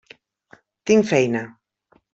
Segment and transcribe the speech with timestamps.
[0.91, 1.47] Tinc feina.